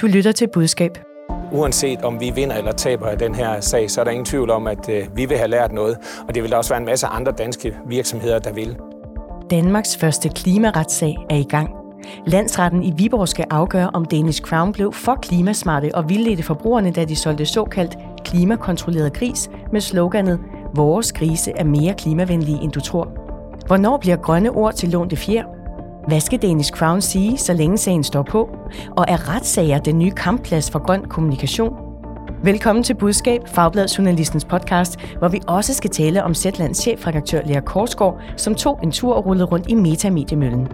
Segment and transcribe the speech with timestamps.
[0.00, 0.98] Du lytter til budskab.
[1.52, 4.66] Uanset om vi vinder eller taber den her sag, så er der ingen tvivl om,
[4.66, 5.98] at øh, vi vil have lært noget.
[6.28, 8.76] Og det vil der også være en masse andre danske virksomheder, der vil.
[9.50, 11.70] Danmarks første klimaretssag er i gang.
[12.26, 17.04] Landsretten i Viborg skal afgøre, om Danish Crown blev for klimasmarte og vildledte forbrugerne, da
[17.04, 20.40] de solgte såkaldt klimakontrolleret gris med sloganet
[20.74, 23.08] Vores grise er mere klimavenlige, end du tror.
[23.66, 25.55] Hvornår bliver grønne ord til lånte fjer?
[26.06, 28.48] Hvad skal Danish Crown sige, så længe sagen står på?
[28.96, 31.74] Og er retssager den nye kampplads for grøn kommunikation?
[32.44, 37.60] Velkommen til Budskab, Fagbladet Journalistens podcast, hvor vi også skal tale om Zetlands chefredaktør Lea
[37.60, 40.68] Korsgaard, som tog en tur og rullede rundt i metamediemøllen.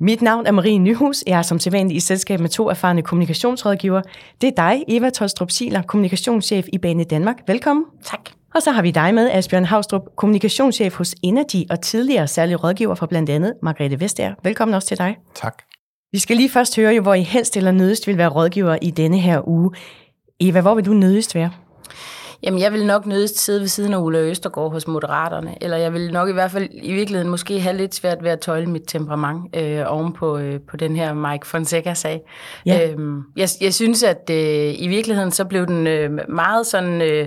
[0.00, 1.24] Mit navn er Marie Nyhus.
[1.26, 4.02] Jeg er som sædvanlig i selskab med to erfarne kommunikationsrådgiver.
[4.40, 7.36] Det er dig, Eva Tolstrup Siler, kommunikationschef i Bane Danmark.
[7.46, 7.84] Velkommen.
[8.04, 8.39] Tak.
[8.54, 12.94] Og så har vi dig med, Asbjørn Havstrup, kommunikationschef hos Energy og tidligere særlig rådgiver
[12.94, 14.34] for blandt andet Margrethe Vestager.
[14.42, 15.16] Velkommen også til dig.
[15.34, 15.62] Tak.
[16.12, 18.90] Vi skal lige først høre, jo, hvor I helst eller nødest vil være rådgiver i
[18.90, 19.70] denne her uge.
[20.40, 21.50] Eva, hvor vil du nødest være?
[22.42, 25.92] Jamen, jeg vil nok nødest sidde ved siden af Ulla Østergaard hos Moderaterne, eller jeg
[25.92, 28.82] vil nok i hvert fald i virkeligheden måske have lidt svært ved at tøjle mit
[28.86, 32.20] temperament øh, oven på, øh, på den her Mike Fonseca-sag.
[32.66, 32.90] Ja.
[32.90, 37.26] Øhm, jeg, jeg synes, at øh, i virkeligheden så blev den øh, meget sådan øh,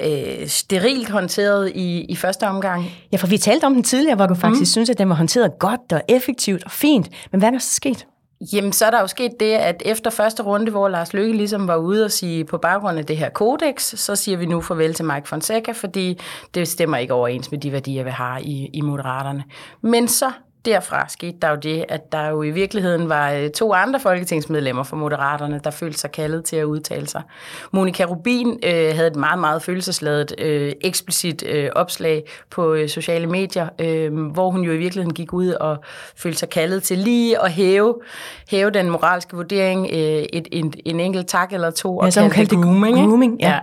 [0.00, 2.84] øh, sterilt håndteret i, i første omgang.
[3.12, 4.66] Ja, for vi talte om den tidligere, hvor du faktisk mm.
[4.66, 7.08] synes, at den var håndteret godt og effektivt og fint.
[7.30, 8.06] Men hvad er der så sket?
[8.52, 11.68] Jamen, så er der jo sket det, at efter første runde, hvor Lars Løkke ligesom
[11.68, 14.94] var ude og sige, på baggrund af det her kodex, så siger vi nu farvel
[14.94, 16.18] til Mike Fonseca, fordi
[16.54, 19.44] det stemmer ikke overens med de værdier, vi har i, i Moderaterne.
[19.80, 20.30] Men så
[20.64, 24.82] derfra skete der jo det, at der jo i virkeligheden var øh, to andre folketingsmedlemmer
[24.82, 27.22] for Moderaterne, der følte sig kaldet til at udtale sig.
[27.70, 33.26] Monika Rubin øh, havde et meget, meget følelsesladet, øh, eksplicit øh, opslag på øh, sociale
[33.26, 35.84] medier, øh, hvor hun jo i virkeligheden gik ud og
[36.16, 37.94] følte sig kaldet til lige at hæve,
[38.48, 39.98] hæve den moralske vurdering øh,
[40.32, 42.96] et, en, en enkelt tak eller to, og ja, så kaldte det grooming.
[42.96, 43.48] grooming ja.
[43.48, 43.58] ja.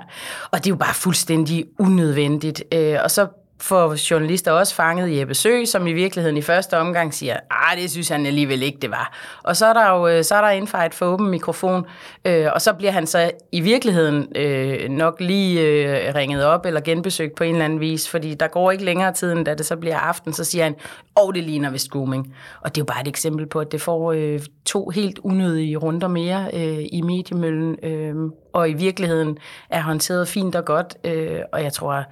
[0.52, 2.64] Og det er jo bare fuldstændig unødvendigt.
[2.74, 3.28] Øh, og så
[3.62, 7.92] for journalister også fanget Jeppe Sø, som i virkeligheden i første omgang siger, ah, det
[7.92, 9.14] synes han alligevel ikke, det var.
[9.44, 11.86] Og så er der jo øh, så er der infight for åben mikrofon,
[12.26, 16.82] øh, og så bliver han så i virkeligheden øh, nok lige øh, ringet op eller
[16.82, 19.66] genbesøgt på en eller anden vis, fordi der går ikke længere tid, end da det
[19.66, 20.76] så bliver aften, så siger han,
[21.18, 22.36] åh, oh, det ligner ved grooming.
[22.62, 25.78] Og det er jo bare et eksempel på, at det får øh, to helt unødige
[25.78, 28.16] runder mere øh, i mediemøllen, øh,
[28.54, 29.38] og i virkeligheden
[29.70, 32.04] er håndteret fint og godt, øh, og jeg tror,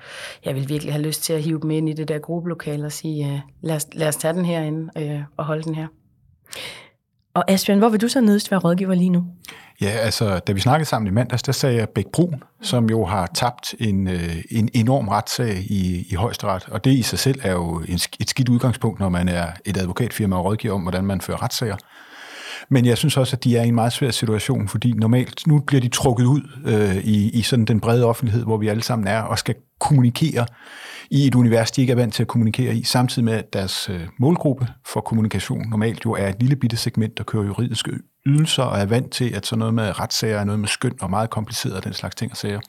[0.45, 2.91] jeg vil virkelig have lyst til at hive dem ind i det der gruppelokale og
[2.91, 5.87] sige, øh, lad, os, lad os tage den herinde øh, og holde den her.
[7.33, 9.25] Og Asbjørn, hvor vil du så nødst være rådgiver lige nu?
[9.81, 13.05] Ja, altså, da vi snakkede sammen i mandags, der sagde jeg Bæk Brun, som jo
[13.05, 17.39] har tabt en, øh, en enorm retssag i, i højesteret, og det i sig selv
[17.43, 21.05] er jo en, et skidt udgangspunkt, når man er et advokatfirma og rådgiver om, hvordan
[21.05, 21.77] man fører retssager.
[22.69, 25.59] Men jeg synes også, at de er i en meget svær situation, fordi normalt, nu
[25.59, 29.07] bliver de trukket ud øh, i, i sådan den brede offentlighed, hvor vi alle sammen
[29.07, 30.45] er, og skal kommunikere
[31.11, 33.89] i et univers, de ikke er vant til at kommunikere i, samtidig med, at deres
[33.89, 37.91] øh, målgruppe for kommunikation normalt jo er et lille bitte segment, der kører juridiske
[38.25, 41.09] ydelser, og er vant til, at sådan noget med retssager er noget med skøn og
[41.09, 42.59] meget kompliceret og den slags ting og sager.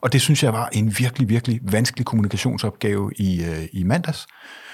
[0.00, 4.26] Og det synes jeg var en virkelig, virkelig vanskelig kommunikationsopgave i, øh, i mandags.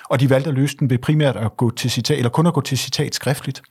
[0.09, 2.55] Og de valgte at løse den ved primært at gå til citat, eller kun at
[2.55, 3.62] gå til citat skriftligt.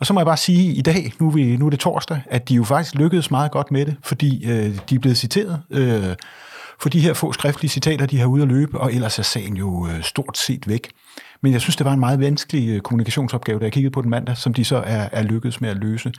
[0.00, 2.20] Og så må jeg bare sige i dag, nu er, vi, nu er det torsdag,
[2.26, 5.62] at de jo faktisk lykkedes meget godt med det, fordi øh, de er blevet citeret
[5.70, 6.14] øh,
[6.80, 9.56] for de her få skriftlige citater, de har ude at løbe, og ellers er sagen
[9.56, 10.90] jo øh, stort set væk.
[11.42, 14.10] Men jeg synes, det var en meget vanskelig øh, kommunikationsopgave, da jeg kiggede på den
[14.10, 16.12] mandag, som de så er, er lykkedes med at løse.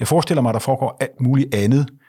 [0.00, 2.03] Jeg forestiller mig, at der foregår alt muligt andet, øh,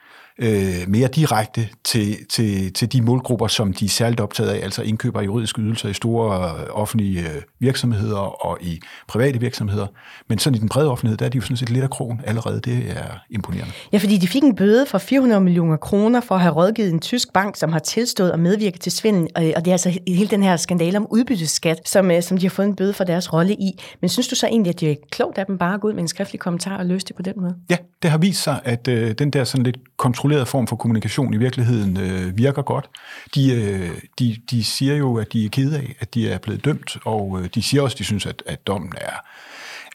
[0.88, 5.22] mere direkte til, til, til de målgrupper, som de er særligt optaget af, altså indkøber
[5.22, 9.88] juridiske ydelser i store øh, offentlige øh, virksomheder og i private virksomheder.
[10.29, 12.22] Men sådan i den brede offentlighed, der er de jo sådan set lidt af krogen
[12.25, 12.59] allerede.
[12.59, 13.73] Det er imponerende.
[13.94, 17.00] Ja, fordi de fik en bøde for 400 millioner kroner for at have rådgivet en
[17.00, 19.28] tysk bank, som har tilstået at medvirke til svindel.
[19.35, 22.50] Og det er altså hele den her skandale om udbytteskat, som, øh, som de har
[22.50, 23.81] fået en bøde for deres rolle i.
[24.02, 25.93] Men synes du så egentlig, at det er klogt af dem bare at gå ud
[25.93, 27.55] med en skriftlig kommentar og løse det på den måde?
[27.70, 29.78] Ja, det har vist sig, at øh, den der sådan lidt
[30.25, 32.89] kontrolleret form for kommunikation i virkeligheden øh, virker godt.
[33.35, 33.89] De, øh,
[34.19, 37.39] de, de siger jo, at de er kede af, at de er blevet dømt, og
[37.41, 39.16] øh, de siger også, at de synes, at, at dommen er,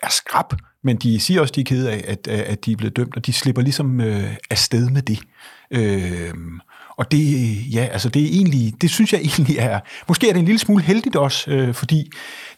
[0.03, 2.77] er skrab, men de siger også, at de er kede af, at, at de er
[2.77, 5.19] blevet dømt, og de slipper ligesom øh, afsted med det.
[5.71, 6.35] Øh,
[6.97, 10.39] Og det, ja, altså det er egentlig, det synes jeg egentlig er, måske er det
[10.41, 12.11] en lille smule heldigt også, øh, fordi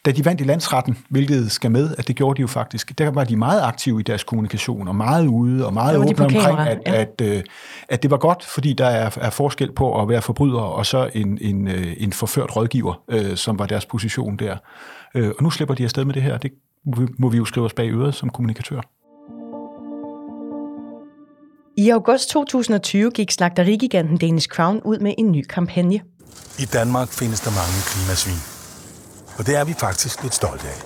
[0.04, 3.10] da de vandt i landsretten, hvilket skal med, at det gjorde de jo faktisk, der
[3.10, 6.78] var de meget aktive i deres kommunikation, og meget ude, og meget åbne omkring, at,
[6.86, 7.00] ja.
[7.00, 7.42] at, øh,
[7.88, 11.10] at det var godt, fordi der er, er forskel på at være forbryder, og så
[11.14, 14.56] en, en, øh, en forført rådgiver, øh, som var deres position der.
[15.14, 16.52] Øh, og nu slipper de afsted med det her, det
[17.18, 18.80] må vi jo skrive os bag øret som kommunikatør.
[21.76, 26.00] I august 2020 gik slagterigiganten Danish Crown ud med en ny kampagne.
[26.58, 28.51] I Danmark findes der mange klimasvin.
[29.38, 30.82] Og det er vi faktisk lidt stolte af.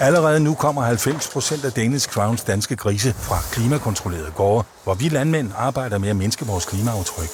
[0.00, 5.08] Allerede nu kommer 90 procent af Danish Crowns danske grise fra klimakontrollerede gårde, hvor vi
[5.08, 7.28] landmænd arbejder med at mindske vores klimaaftryk.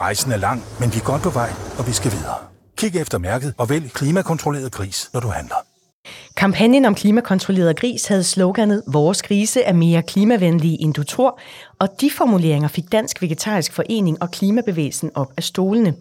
[0.00, 2.34] Rejsen er lang, men vi er godt på vej, og vi skal videre.
[2.76, 5.56] Kig efter mærket og vælg klimakontrolleret gris, når du handler.
[6.36, 11.40] Kampagnen om klimakontrolleret gris havde sloganet Vores grise er mere klimavenlige end du tror,
[11.78, 15.94] og de formuleringer fik Dansk Vegetarisk Forening og Klimabevægelsen op af stolene.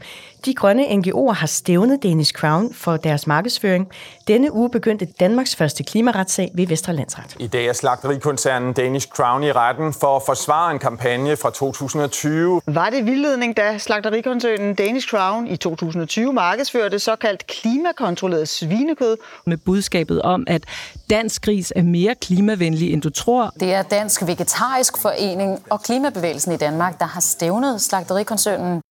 [0.46, 3.88] De grønne NGO'er har stævnet Danish Crown for deres markedsføring.
[4.28, 7.36] Denne uge begyndte Danmarks første klimaretssag ved Vestre Landsret.
[7.40, 12.62] I dag er slagterikoncernen Danish Crown i retten for at forsvare en kampagne fra 2020.
[12.66, 19.18] Var det vildledning, da slagterikoncernen Danish Crown i 2020 markedsførte såkaldt klimakontrolleret svinekød?
[19.46, 20.64] Med budskabet om, at
[21.10, 23.54] dansk gris er mere klimavenlig, end du tror.
[23.60, 28.82] Det er Dansk Vegetarisk Forening og Klimabevægelsen i Danmark, der har stævnet slagterikoncernen.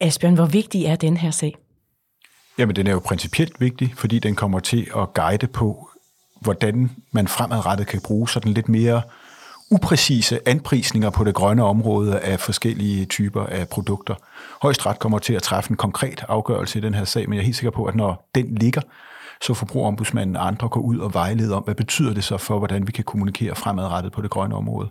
[0.00, 1.56] Asbjørn, hvor vigtig er den her sag?
[2.58, 5.88] Jamen, den er jo principielt vigtig, fordi den kommer til at guide på,
[6.40, 9.02] hvordan man fremadrettet kan bruge sådan lidt mere
[9.70, 14.14] upræcise anprisninger på det grønne område af forskellige typer af produkter.
[14.62, 17.44] Højesteret kommer til at træffe en konkret afgørelse i den her sag, men jeg er
[17.44, 18.80] helt sikker på, at når den ligger,
[19.42, 22.86] så forbrugerombudsmanden og andre går ud og vejleder om, hvad betyder det så for, hvordan
[22.86, 24.88] vi kan kommunikere fremadrettet på det grønne område.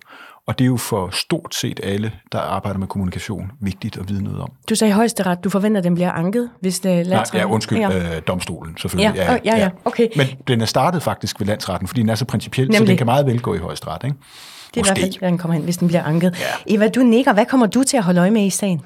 [0.47, 4.23] Og det er jo for stort set alle, der arbejder med kommunikation, vigtigt at vide
[4.23, 4.51] noget om.
[4.69, 7.37] Du sagde højesteret, du forventer, at den bliver anket, hvis det er landsretten?
[7.37, 8.15] Nej, ja, undskyld, ja.
[8.15, 9.15] Øh, domstolen selvfølgelig.
[9.15, 10.07] Ja, ja, ja, ja, okay.
[10.15, 13.05] Men den er startet faktisk ved landsretten, fordi den er så principiel, så den kan
[13.05, 14.17] meget vel gå i højesteret, ikke?
[14.73, 14.99] Det er Måske.
[14.99, 16.39] i hvert fald, den kommer hen, hvis den bliver anket.
[16.67, 16.75] Ja.
[16.75, 17.33] Eva, du nikker.
[17.33, 18.81] Hvad kommer du til at holde øje med i sagen?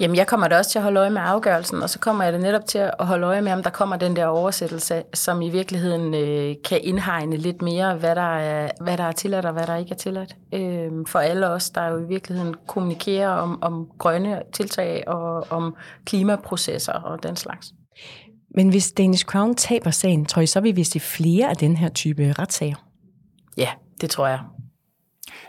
[0.00, 2.32] Jamen, jeg kommer da også til at holde øje med afgørelsen, og så kommer jeg
[2.32, 5.50] da netop til at holde øje med, om der kommer den der oversættelse, som i
[5.50, 9.66] virkeligheden øh, kan indhegne lidt mere, hvad der, er, hvad der er tilladt og hvad
[9.66, 10.36] der ikke er tilladt.
[10.52, 15.76] Øh, for alle os, der jo i virkeligheden kommunikerer om, om grønne tiltag og om
[16.04, 17.72] klimaprocesser og den slags.
[18.54, 21.76] Men hvis Danish Crown taber sagen, tror I så, vi vil se flere af den
[21.76, 22.76] her type retssager?
[23.56, 23.68] Ja,
[24.00, 24.40] det tror jeg.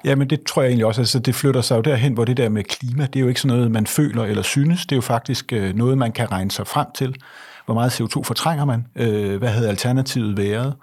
[0.05, 1.01] Ja, men det tror jeg egentlig også.
[1.01, 3.41] Altså, det flytter sig jo derhen, hvor det der med klima, det er jo ikke
[3.41, 4.85] sådan noget, man føler eller synes.
[4.85, 7.15] Det er jo faktisk øh, noget, man kan regne sig frem til.
[7.65, 8.87] Hvor meget CO2 fortrænger man?
[8.95, 10.75] Øh, hvad havde alternativet været?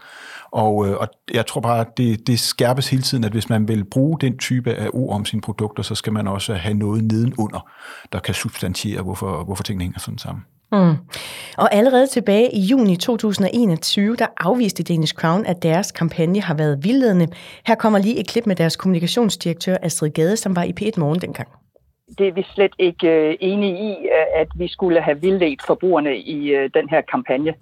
[0.53, 3.69] Og, øh, og jeg tror bare, at det, det skærpes hele tiden, at hvis man
[3.69, 7.05] vil bruge den type af ord om sine produkter, så skal man også have noget
[7.05, 7.69] nedenunder,
[8.13, 10.45] der kan substantiere, hvorfor, hvorfor tingene hænger sådan sammen.
[10.75, 10.97] Mm.
[11.59, 16.85] Og allerede tilbage i juni 2021, der afviste Danish Crown, at deres kampagne har været
[16.85, 17.27] vildledende.
[17.67, 21.21] Her kommer lige et klip med deres kommunikationsdirektør Astrid Gade, som var i P1 Morgen
[21.21, 21.49] dengang.
[22.19, 26.17] Det er vi slet ikke øh, enige i, øh, at vi skulle have vildledt forbrugerne
[26.17, 27.55] i øh, den her kampagne.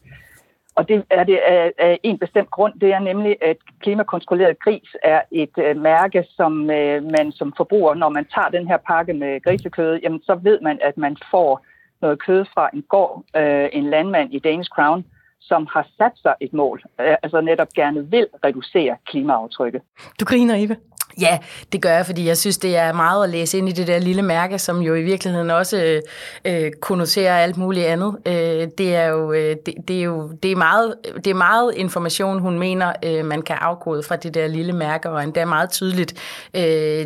[0.74, 1.38] Og det er det
[1.78, 2.80] af en bestemt grund.
[2.80, 7.94] Det er nemlig, at klimakontrolleret gris er et øh, mærke, som øh, man som forbruger,
[7.94, 11.64] når man tager den her pakke med grisekød, jamen så ved man, at man får
[12.02, 15.04] noget kød fra en gård, øh, en landmand i Danish Crown,
[15.40, 19.82] som har sat sig et mål, øh, altså netop gerne vil reducere klimaaftrykket.
[20.20, 20.76] Du griner, Eva.
[21.20, 21.38] Ja,
[21.72, 23.98] det gør jeg, fordi jeg synes, det er meget at læse ind i det der
[23.98, 26.02] lille mærke, som jo i virkeligheden også
[26.44, 28.16] øh, konnoterer alt muligt andet.
[28.26, 31.74] Øh, det er jo, øh, det, det er jo det er meget, det er meget
[31.74, 35.70] information, hun mener, øh, man kan afkode fra det der lille mærke, og endda meget
[35.70, 36.14] tydeligt.
[36.54, 36.62] Øh,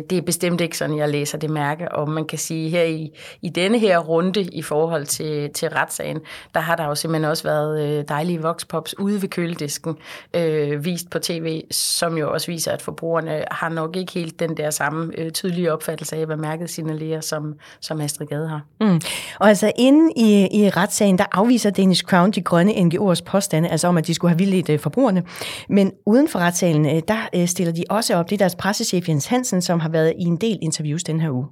[0.09, 3.11] det er bestemt ikke sådan, jeg læser det mærke, og man kan sige, her i,
[3.41, 6.19] i denne her runde i forhold til, til retssagen,
[6.53, 9.97] der har der jo simpelthen også været øh, dejlige voxpops ude ved køledisken,
[10.33, 14.57] øh, vist på tv, som jo også viser, at forbrugerne har nok ikke helt den
[14.57, 18.61] der samme øh, tydelige opfattelse af, hvad mærket signalerer, som, som Astrid Gade har.
[18.81, 19.01] Mm.
[19.39, 23.87] Og altså inde i, i retssagen, der afviser Danish Crown de grønne NGO'ers påstande, altså
[23.87, 25.23] om, at de skulle have vildledt øh, forbrugerne.
[25.69, 29.09] Men uden for retssalen, øh, der øh, stiller de også op, det er deres pressechef
[29.09, 31.45] Jens Hansen, som har været i en del interviews den her uge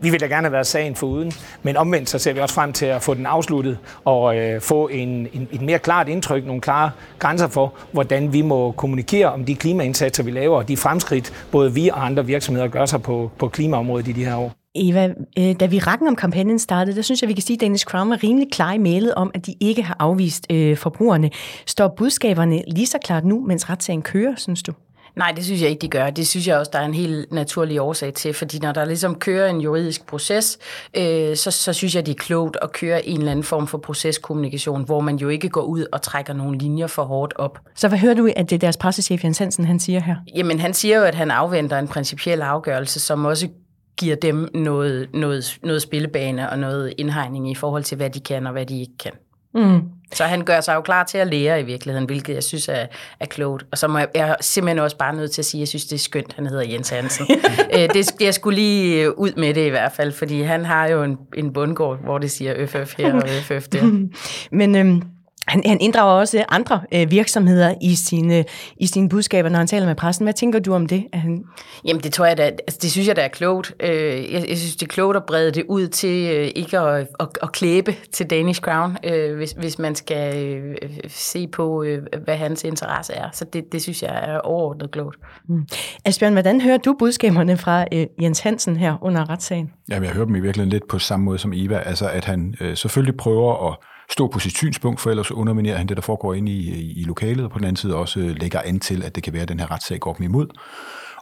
[0.00, 2.54] vi vil da gerne have været sagen for uden, men omvendt så ser vi også
[2.54, 6.46] frem til at få den afsluttet og øh, få en, en, et mere klart indtryk,
[6.46, 10.76] nogle klare grænser for, hvordan vi må kommunikere om de klimaindsatser, vi laver, og de
[10.76, 14.52] fremskridt, både vi og andre virksomheder gør sig på, på klimaområdet i de her år.
[14.74, 17.60] Eva, øh, da vi rakken om kampagnen startede, der synes jeg, vi kan sige, at
[17.60, 21.30] Danish Crown var rimelig klar i mailet om, at de ikke har afvist øh, forbrugerne.
[21.66, 24.72] Står budskaberne lige så klart nu, mens retssagen kører, synes du?
[25.16, 26.10] Nej, det synes jeg ikke, de gør.
[26.10, 29.14] Det synes jeg også, der er en helt naturlig årsag til, fordi når der ligesom
[29.14, 30.58] kører en juridisk proces,
[30.96, 33.78] øh, så, så synes jeg, det er klogt at køre en eller anden form for
[33.78, 37.58] proceskommunikation, hvor man jo ikke går ud og trækker nogle linjer for hårdt op.
[37.74, 40.16] Så hvad hører du, at det er deres pressechef Jens Hansen, han siger her?
[40.36, 43.48] Jamen, han siger jo, at han afventer en principiel afgørelse, som også
[43.96, 48.46] giver dem noget, noget, noget spillebane og noget indhegning i forhold til, hvad de kan
[48.46, 49.12] og hvad de ikke kan.
[49.54, 49.82] Mm.
[50.14, 52.86] Så han gør sig jo klar til at lære i virkeligheden, hvilket jeg synes er,
[53.20, 53.66] er klogt.
[53.72, 55.68] Og så må jeg, jeg er simpelthen også bare nødt til at sige, at jeg
[55.68, 57.26] synes, det er skønt, han hedder Jens Hansen.
[57.74, 60.88] øh, det, jeg skulle lige øh, ud med det i hvert fald, fordi han har
[60.88, 64.08] jo en, en bundgård, hvor det siger FF her og FF der.
[64.56, 65.02] Men øhm,
[65.50, 68.44] han, han inddrager også andre øh, virksomheder i sine,
[68.76, 70.24] i sine budskaber, når han taler med pressen.
[70.24, 71.06] Hvad tænker du om det?
[71.12, 71.44] At han...
[71.84, 73.74] Jamen det tror jeg da, altså, det synes jeg da er klogt.
[73.80, 77.08] Øh, jeg, jeg synes, det er klogt at brede det ud til øh, ikke at,
[77.20, 80.76] at, at klæbe til Danish Crown, øh, hvis, hvis man skal øh,
[81.08, 83.28] se på, øh, hvad hans interesse er.
[83.32, 85.18] Så det, det synes jeg er overordnet klogt.
[85.48, 85.66] Mm.
[86.04, 89.70] Asbjørn, hvordan hører du budskaberne fra øh, Jens Hansen her under retssagen?
[89.90, 91.78] Jamen, jeg hører dem i virkeligheden lidt på samme måde som Eva.
[91.78, 93.76] Altså, at han øh, selvfølgelig prøver at
[94.10, 97.04] stå på sit synspunkt, for ellers underminerer han det, der foregår inde i, i, i
[97.04, 99.42] lokalet, og på den anden side også øh, lægger an til, at det kan være,
[99.42, 100.46] at den her retssag går dem imod.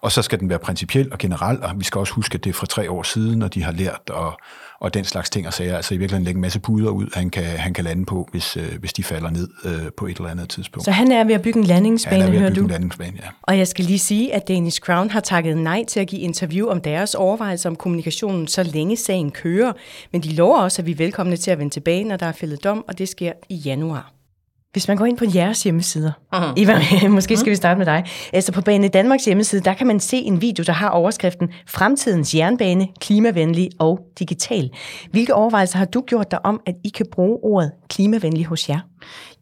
[0.01, 2.51] Og så skal den være principiel og generel, og vi skal også huske, at det
[2.51, 4.41] er fra tre år siden, og de har lært og,
[4.81, 5.77] og den slags ting og sager.
[5.77, 8.57] Altså i virkeligheden lægge en masse puder ud, han kan, han kan lande på, hvis,
[8.57, 10.85] øh, hvis de falder ned øh, på et eller andet tidspunkt.
[10.85, 12.65] Så han er ved at bygge en landingsbane, han er ved at bygge du?
[12.65, 13.29] en landingsbane, ja.
[13.43, 16.69] Og jeg skal lige sige, at Danish Crown har takket nej til at give interview
[16.69, 19.73] om deres overvejelser om kommunikationen, så længe sagen kører.
[20.13, 22.33] Men de lover også, at vi er velkomne til at vende tilbage, når der er
[22.33, 24.18] fældet dom, og det sker i januar.
[24.73, 26.53] Hvis man går ind på jeres hjemmesider, uh-huh.
[26.57, 28.05] Eva, måske skal vi starte med dig.
[28.33, 32.35] Altså på Bane Danmarks hjemmeside, der kan man se en video, der har overskriften Fremtidens
[32.35, 34.71] jernbane, klimavenlig og digital.
[35.11, 38.81] Hvilke overvejelser har du gjort dig om, at I kan bruge ordet klimavenlig hos jer?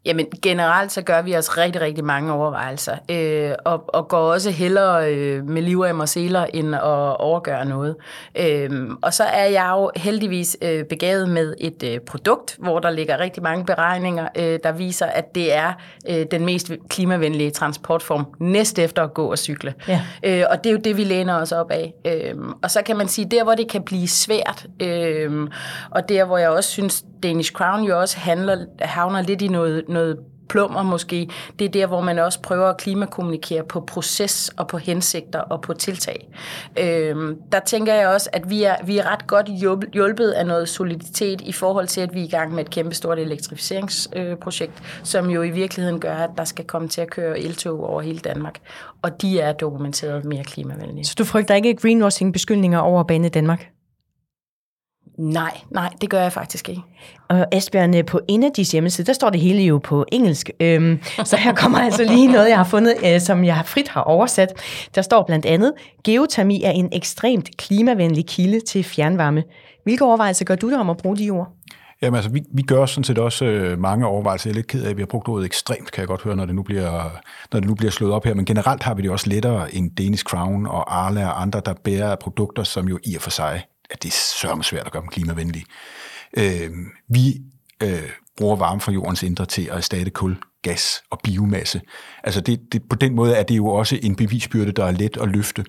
[0.05, 4.51] Jamen generelt så gør vi os rigtig, rigtig mange overvejelser, øh, og, og går også
[4.51, 6.81] hellere øh, med livrem og seler, end at
[7.19, 7.95] overgøre noget.
[8.39, 8.69] Øh,
[9.01, 13.19] og så er jeg jo heldigvis øh, begavet med et øh, produkt, hvor der ligger
[13.19, 15.73] rigtig mange beregninger, øh, der viser, at det er
[16.09, 19.73] øh, den mest klimavenlige transportform, næst efter at gå og cykle.
[19.87, 20.01] Ja.
[20.23, 21.93] Øh, og det er jo det, vi læner os op af.
[22.05, 25.47] Øh, og så kan man sige, der hvor det kan blive svært, øh,
[25.89, 29.83] og der hvor jeg også synes, Danish Crown jo også handler, havner lidt i noget,
[29.89, 29.96] noget
[30.49, 34.77] plummer måske, det er der, hvor man også prøver at klimakommunikere på proces og på
[34.77, 36.29] hensigter og på tiltag.
[36.79, 39.47] Øhm, der tænker jeg også, at vi er, vi er ret godt
[39.93, 43.19] hjulpet af noget soliditet i forhold til, at vi er i gang med et kæmpestort
[43.19, 47.89] elektrificeringsprojekt, øh, som jo i virkeligheden gør, at der skal komme til at køre eltog
[47.89, 48.59] over hele Danmark.
[49.01, 51.05] Og de er dokumenteret mere klimavenlige.
[51.05, 53.76] Så du frygter ikke greenwashing-beskyldninger over Bane Danmark?
[55.17, 56.81] Nej, nej, det gør jeg faktisk ikke.
[57.29, 60.49] Og Asbjørn, på Energis hjemmeside, der står det hele jo på engelsk.
[60.59, 64.01] Øhm, så her kommer altså lige noget, jeg har fundet, øh, som jeg frit har
[64.01, 64.53] oversat.
[64.95, 69.43] Der står blandt andet, geotermi er en ekstremt klimavenlig kilde til fjernvarme.
[69.83, 71.47] Hvilke overvejelser gør du dig om at bruge de ord?
[72.01, 74.49] Jamen altså, vi, vi gør sådan set også øh, mange overvejelser.
[74.49, 76.35] Jeg er lidt ked af, at vi har brugt ordet ekstremt, kan jeg godt høre,
[76.35, 77.19] når det nu bliver,
[77.53, 78.33] når det nu bliver slået op her.
[78.33, 81.73] Men generelt har vi det også lettere end Danish Crown og Arla og andre, der
[81.83, 85.01] bærer produkter, som jo i og for sig at det er sørme svært at gøre
[85.01, 85.65] dem klimavenlige.
[86.37, 86.71] Øh,
[87.07, 87.41] vi
[87.83, 91.81] øh, bruger varme fra jordens indre til at erstatte kul, gas og biomasse.
[92.23, 95.17] Altså det, det, på den måde er det jo også en bevisbyrde, der er let
[95.17, 95.65] at løfte.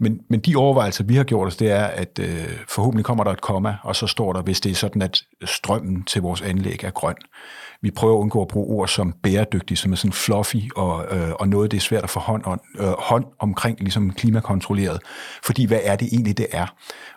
[0.00, 3.30] Men, men de overvejelser, vi har gjort os, det er, at øh, forhåbentlig kommer der
[3.30, 6.84] et komma, og så står der, hvis det er sådan, at strømmen til vores anlæg
[6.84, 7.16] er grøn.
[7.82, 11.30] Vi prøver at undgå at bruge ord som bæredygtig, som er sådan fluffy, og, øh,
[11.40, 15.00] og noget, det er svært at få hånd, om, øh, hånd omkring, ligesom klimakontrolleret.
[15.44, 16.66] Fordi hvad er det egentlig, det er?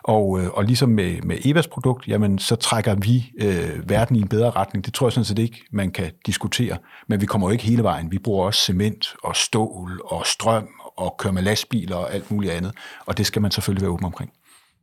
[0.02, 4.20] Og, øh, og ligesom med, med Evas produkt, jamen så trækker vi øh, verden i
[4.20, 4.84] en bedre retning.
[4.84, 6.76] Det tror jeg sådan set ikke, man kan diskutere.
[7.08, 8.10] Men vi kommer jo ikke hele vejen.
[8.10, 12.52] Vi bruger også cement og stål og strøm og kører med lastbiler og alt muligt
[12.52, 12.72] andet.
[13.06, 14.32] Og det skal man selvfølgelig være åben omkring.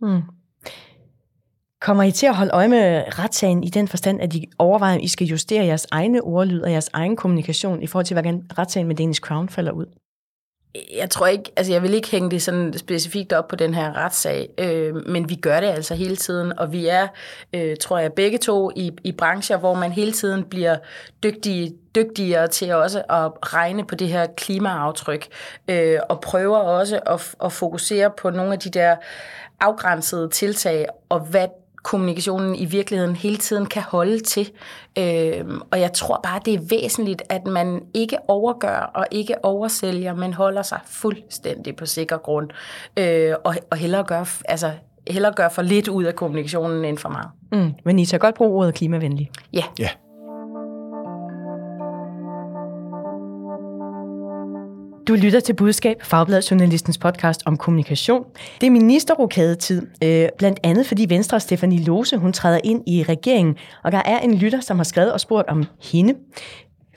[0.01, 0.21] Mm.
[1.81, 5.03] Kommer I til at holde øje med retssagen i den forstand, at I overvejer, at
[5.03, 8.87] I skal justere jeres egne ordlyd og jeres egen kommunikation i forhold til, hvordan retssagen
[8.87, 9.85] med Danish Crown falder ud?
[10.95, 13.97] Jeg tror ikke, altså jeg vil ikke hænge det sådan specifikt op på den her
[13.97, 17.07] retssag, øh, men vi gør det altså hele tiden, og vi er,
[17.53, 20.77] øh, tror jeg, begge to i, i brancher, hvor man hele tiden bliver
[21.23, 25.27] dygtige, dygtigere til også at regne på det her klimaaftryk,
[25.67, 28.95] øh, og prøver også at, at fokusere på nogle af de der
[29.59, 31.47] afgrænsede tiltag, og hvad
[31.83, 34.51] kommunikationen i virkeligheden hele tiden kan holde til.
[34.97, 40.15] Øh, og jeg tror bare, det er væsentligt, at man ikke overgør og ikke oversælger,
[40.15, 42.49] men holder sig fuldstændig på sikker grund.
[42.97, 44.71] Øh, og, og hellere gør, altså,
[45.07, 47.29] hellere gør for lidt ud af kommunikationen end for meget.
[47.51, 49.31] Mm, men I tager godt bruge ordet klimavenlig.
[49.53, 49.63] Ja.
[49.79, 49.89] Ja.
[55.09, 58.23] Du lytter til Budskab, Fagbladet Journalistens podcast om kommunikation.
[58.61, 63.55] Det er ministerrokadetid, øh, blandt andet fordi Venstre Stefanie Lose, hun træder ind i regeringen,
[63.83, 66.13] og der er en lytter, som har skrevet og spurgt om hende.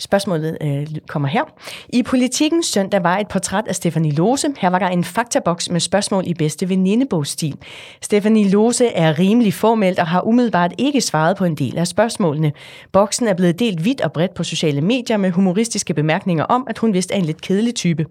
[0.03, 1.43] Spørgsmålet øh, kommer her.
[1.89, 4.49] I politikken søndag var et portræt af Stefanie Lose.
[4.59, 7.57] Her var der en faktaboks med spørgsmål i bedste venindebogsstil.
[8.01, 12.53] Stefanie Lose er rimelig formelt og har umiddelbart ikke svaret på en del af spørgsmålene.
[12.93, 16.79] Boksen er blevet delt vidt og bredt på sociale medier med humoristiske bemærkninger om, at
[16.79, 18.07] hun vist er en lidt kedelig type.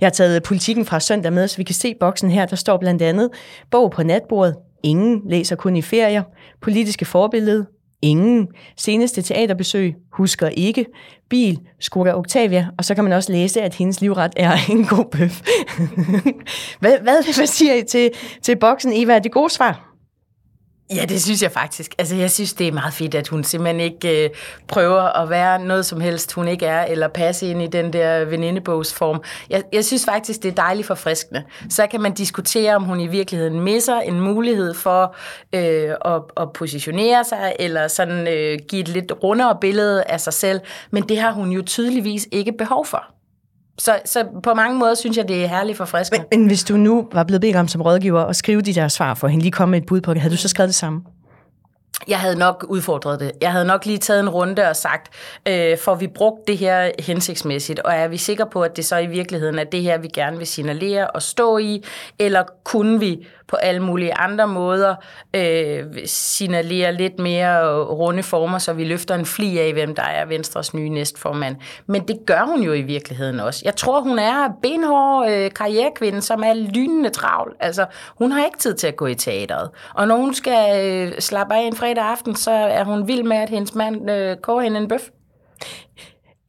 [0.00, 2.46] Jeg har taget Politikken fra søndag med, så vi kan se boksen her.
[2.46, 3.30] Der står blandt andet
[3.70, 6.22] bog på natbordet, Ingen læser kun i ferier.
[6.60, 7.66] Politiske forbillede.
[8.02, 8.48] Ingen.
[8.76, 9.94] Seneste teaterbesøg.
[10.12, 10.86] Husker ikke.
[11.30, 11.58] Bil.
[11.80, 12.68] Skoda Octavia.
[12.78, 15.40] Og så kan man også læse, at hendes livret er en god bøf.
[16.80, 18.10] hvad, hvad, hvad siger I til,
[18.42, 19.14] til boksen, Eva?
[19.14, 19.91] Er det gode svar?
[20.94, 21.94] Ja, det synes jeg faktisk.
[21.98, 24.30] Altså, jeg synes, det er meget fedt, at hun simpelthen ikke øh,
[24.68, 28.24] prøver at være noget som helst, hun ikke er, eller passe ind i den der
[28.24, 29.22] venindebogsform.
[29.50, 31.42] Jeg, jeg synes faktisk, det er dejligt forfriskende.
[31.70, 35.16] Så kan man diskutere, om hun i virkeligheden misser en mulighed for
[35.52, 40.32] øh, at, at positionere sig, eller sådan øh, give et lidt rundere billede af sig
[40.32, 40.60] selv.
[40.90, 43.21] Men det har hun jo tydeligvis ikke behov for.
[43.78, 46.24] Så, så på mange måder synes jeg, det er herligt forfriskende.
[46.30, 48.88] Men, men hvis du nu var blevet bedt om som rådgiver at skrive de der
[48.88, 50.74] svar for hende, lige komme med et bud på det, havde du så skrevet det
[50.74, 51.02] samme?
[52.08, 53.32] Jeg havde nok udfordret det.
[53.40, 55.12] Jeg havde nok lige taget en runde og sagt,
[55.48, 58.96] øh, får vi brugt det her hensigtsmæssigt, og er vi sikre på, at det så
[58.96, 61.84] i virkeligheden er det her, vi gerne vil signalere og stå i,
[62.18, 64.94] eller kunne vi på alle mulige andre måder
[65.36, 70.26] øh, signalere lidt mere runde former, så vi løfter en fli af, hvem der er
[70.26, 71.56] Venstres nye næstformand.
[71.86, 73.62] Men det gør hun jo i virkeligheden også.
[73.64, 77.56] Jeg tror, hun er benhård øh, karrierekvinde, som er lynende travl.
[77.60, 77.86] Altså,
[78.18, 79.70] hun har ikke tid til at gå i teateret.
[79.94, 83.36] Og når hun skal øh, slappe af en fredag aften, så er hun vild med,
[83.36, 85.02] at hendes mand øh, koger hende en bøf.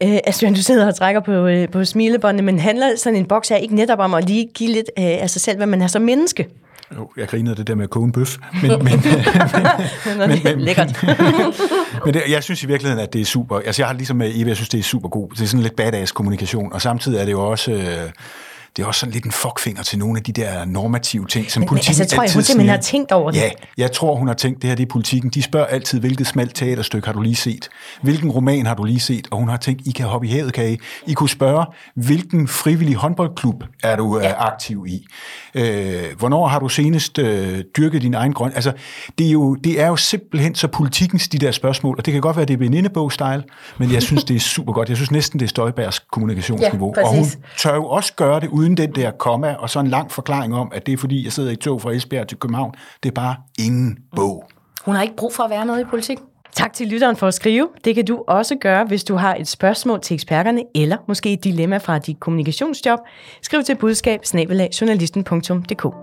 [0.03, 3.49] Øh, altså, du sidder og trækker på, øh, på smilebåndet, men handler sådan en boks
[3.49, 5.87] her ikke netop om at lige give lidt øh, af sig selv, hvad man er
[5.87, 6.49] som menneske?
[6.97, 8.37] Jo, jeg grinede det der med at koge en bøf.
[8.61, 8.79] Men, men,
[10.17, 11.03] men, men, Lækkert.
[12.05, 13.59] men det, jeg synes i virkeligheden, at det er super.
[13.59, 15.29] Altså, jeg har ligesom med Eva, jeg synes, det er super god.
[15.29, 17.71] Det er sådan lidt badass kommunikation, og samtidig er det jo også...
[17.71, 18.09] Øh,
[18.77, 21.61] det er også sådan lidt en fuckfinger til nogle af de der normative ting, som
[21.61, 23.37] Men, politikken altså, jeg tror, altid hun simpelthen har tænkt over det.
[23.37, 25.29] Ja, jeg tror, hun har tænkt, det her det er politikken.
[25.29, 27.69] De spørger altid, hvilket smalt teaterstykke har du lige set?
[28.01, 29.27] Hvilken roman har du lige set?
[29.31, 30.77] Og hun har tænkt, I kan hoppe i havet, kan I?
[31.07, 31.65] I kunne spørge,
[31.95, 34.47] hvilken frivillig håndboldklub er du ja.
[34.47, 35.05] aktiv i?
[35.55, 38.51] Øh, hvornår har du senest øh, dyrket din egen grøn?
[38.55, 38.71] Altså,
[39.17, 42.21] det er, jo, det er jo simpelthen så politikkens de der spørgsmål, og det kan
[42.21, 43.43] godt være, det er venindebog-style,
[43.77, 44.89] men jeg synes, det er super godt.
[44.89, 46.93] Jeg synes næsten, det er Støjbergs kommunikationsniveau.
[46.97, 47.25] Ja, og hun
[47.57, 50.71] tør jo også gøre det uden den der komma, og så en lang forklaring om,
[50.75, 52.73] at det er fordi, jeg sidder i tog fra Esbjerg til København.
[53.03, 54.49] Det er bare ingen bog.
[54.85, 56.17] Hun har ikke brug for at være noget i politik.
[56.51, 57.69] Tak til lytteren for at skrive.
[57.85, 61.43] Det kan du også gøre, hvis du har et spørgsmål til eksperterne, eller måske et
[61.43, 62.99] dilemma fra dit kommunikationsjob.
[63.41, 64.21] Skriv til budskab
[64.81, 66.02] journalisten.dk.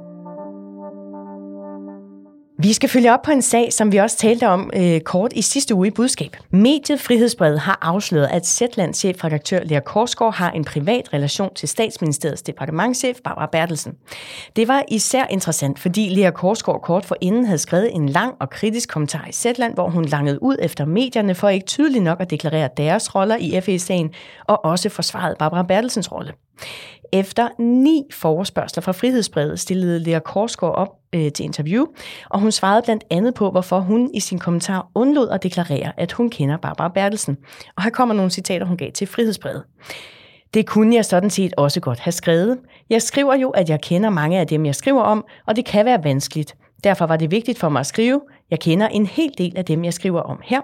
[2.62, 5.42] Vi skal følge op på en sag, som vi også talte om øh, kort i
[5.42, 6.36] sidste uge i budskab.
[6.50, 12.42] Mediet Frihedsbrevet har afsløret, at Zetlands chefredaktør Lea Korsgaard har en privat relation til statsministeriets
[12.42, 13.92] departementchef Barbara Bertelsen.
[14.56, 18.88] Det var især interessant, fordi Lea Korsgaard kort forinden havde skrevet en lang og kritisk
[18.88, 22.68] kommentar i Zetland, hvor hun langede ud efter medierne for ikke tydeligt nok at deklarere
[22.76, 24.10] deres roller i FE-sagen,
[24.48, 26.32] og også forsvarede Barbara Bertelsens rolle.
[27.12, 31.86] Efter ni forespørgseler fra Frihedsbrevet stillede Lea Korsgaard op øh, til interview,
[32.28, 36.12] og hun svarede blandt andet på, hvorfor hun i sin kommentar undlod at deklarere, at
[36.12, 37.36] hun kender Barbara Bertelsen.
[37.76, 39.62] Og her kommer nogle citater, hun gav til Frihedsbrevet.
[40.54, 42.58] Det kunne jeg sådan set også godt have skrevet.
[42.90, 45.84] Jeg skriver jo, at jeg kender mange af dem, jeg skriver om, og det kan
[45.84, 46.54] være vanskeligt.
[46.84, 48.20] Derfor var det vigtigt for mig at skrive.
[48.50, 50.60] Jeg kender en hel del af dem, jeg skriver om her.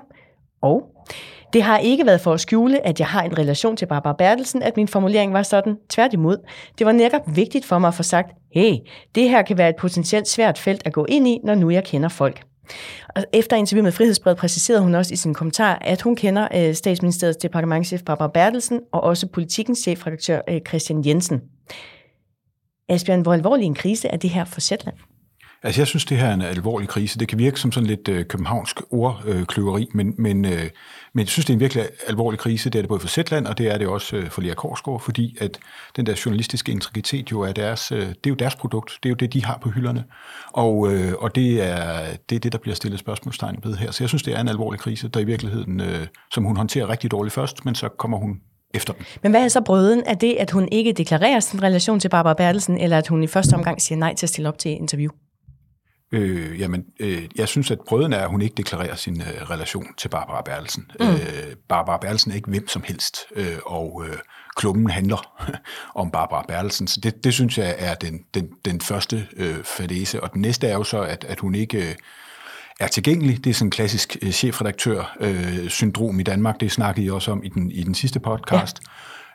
[0.63, 0.83] Og
[1.53, 4.63] det har ikke været for at skjule, at jeg har en relation til Barbara Bertelsen,
[4.63, 5.77] at min formulering var sådan.
[5.89, 6.37] Tværtimod,
[6.79, 8.75] det var netop vigtigt for mig at få sagt, hey,
[9.15, 11.85] det her kan være et potentielt svært felt at gå ind i, når nu jeg
[11.85, 12.43] kender folk.
[13.17, 16.75] Og efter interviewet med Frihedsbrevet præciserede hun også i sin kommentar, at hun kender øh,
[16.75, 21.41] statsministeriets departementchef Barbara Bertelsen og også politikens chefredaktør øh, Christian Jensen.
[22.89, 24.97] Asbjørn, hvor alvorlig en krise er det her for Zetland?
[25.63, 27.19] Altså, jeg synes, det her er en alvorlig krise.
[27.19, 30.71] Det kan virke som sådan lidt øh, københavnsk ordkløveri, men, men, øh,
[31.13, 32.71] men jeg synes, det er en virkelig alvorlig krise.
[32.71, 35.01] Det er det både for Zetland, og det er det også øh, for Lea Korsgaard,
[35.01, 35.59] fordi at
[35.97, 38.99] den der journalistiske integritet jo er deres, øh, det er jo deres produkt.
[39.03, 40.05] Det er jo det, de har på hylderne.
[40.53, 43.91] Og, øh, og det, er, det er det, der bliver stillet spørgsmålstegn ved her.
[43.91, 46.89] Så jeg synes, det er en alvorlig krise, der i virkeligheden, øh, som hun håndterer
[46.89, 48.41] rigtig dårligt først, men så kommer hun
[48.75, 49.07] efter den.
[49.23, 50.03] Men hvad er så brøden?
[50.07, 53.27] Er det, at hun ikke deklarerer sin relation til Barbara Bertelsen, eller at hun i
[53.27, 55.11] første omgang siger nej til at stille op til interview?
[56.13, 59.87] Øh, jamen, øh, jeg synes, at brøden er, at hun ikke deklarerer sin øh, relation
[59.99, 60.91] til Barbara Bertelsen.
[61.01, 61.07] Mm.
[61.07, 64.17] Øh, Barbara Bertelsen er ikke hvem som helst, øh, og øh,
[64.57, 65.49] klummen handler
[65.95, 66.87] om Barbara Bertelsen.
[66.87, 70.23] Så det, det synes jeg er den, den, den første øh, fadese.
[70.23, 71.89] Og den næste er jo så, at, at hun ikke...
[71.89, 71.95] Øh,
[72.81, 73.45] er tilgængelig.
[73.45, 76.61] Det er sådan en klassisk øh, chefredaktør-syndrom øh, i Danmark.
[76.61, 78.81] Det snakkede I også om i den, i den sidste podcast.
[78.83, 78.91] Ja.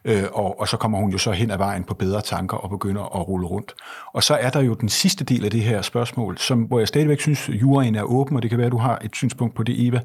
[0.06, 2.70] Øh, og, og så kommer hun jo så hen ad vejen på bedre tanker og
[2.70, 3.74] begynder at rulle rundt.
[4.14, 6.88] Og så er der jo den sidste del af det her spørgsmål, som, hvor jeg
[6.88, 9.56] stadigvæk synes, at juryen er åben, og det kan være, at du har et synspunkt
[9.56, 10.00] på det, Eva.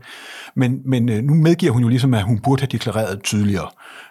[0.55, 3.69] Men, men øh, nu medgiver hun jo ligesom, at hun burde have deklareret tydeligere,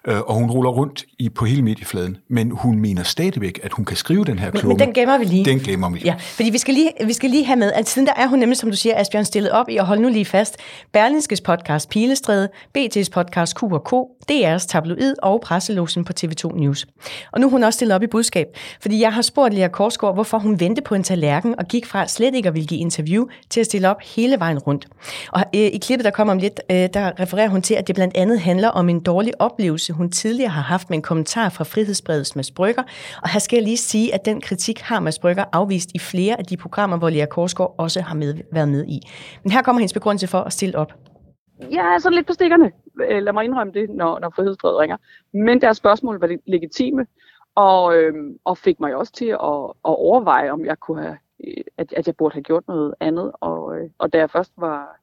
[0.07, 2.17] øh, og hun ruller rundt i, på hele mediefladen.
[2.29, 4.67] Men hun mener stadigvæk, at hun kan skrive den her klumme.
[4.67, 5.45] Men, men den gemmer vi lige.
[5.45, 6.01] Den gemmer vi.
[6.05, 8.39] Ja, fordi vi skal lige, vi skal lige have med, at siden der er hun
[8.39, 10.57] nemlig, som du siger, Asbjørn, stillet op i, og hold nu lige fast,
[10.93, 13.93] Berlinskes podcast Pilestræde, BT's podcast Q&K,
[14.31, 15.43] DR's tabloid og
[15.75, 16.87] presselosen på TV2 News.
[17.31, 18.47] Og nu er hun også stillet op i budskab,
[18.81, 22.07] fordi jeg har spurgt Lea Korsgaard, hvorfor hun vendte på en tallerken og gik fra
[22.07, 24.87] slet ikke at ville give interview til at stille op hele vejen rundt.
[25.31, 27.95] Og øh, i klippet, der kommer om lidt, øh, der refererer hun til, at det
[27.95, 31.63] blandt andet handler om en dårlig oplevelse, hun tidligere har haft med en kommentar fra
[31.63, 32.83] Frihedsbredets Mads Brygger.
[33.23, 36.39] Og her skal jeg lige sige, at den kritik har Mads Brygger afvist i flere
[36.39, 39.01] af de programmer, hvor Lea Korsgaard også har med, været med i.
[39.43, 41.14] Men her kommer hendes begrundelse for at stille op.
[41.59, 42.71] Jeg er sådan lidt på stikkerne.
[43.01, 44.97] Øh, lad mig indrømme det, når, når frihedsbrevet ringer.
[45.31, 47.07] Men deres spørgsmål var legitime,
[47.55, 51.63] og, øhm, og fik mig også til at, at overveje, om jeg kunne have, øh,
[51.77, 53.31] at, at jeg burde have gjort noget andet.
[53.39, 54.99] Og, øh, og da jeg først var